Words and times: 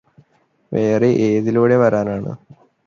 വേറെ 0.71 1.09
ഏതിലൂടെ 1.27 1.77
വരാനാണ് 1.77 2.31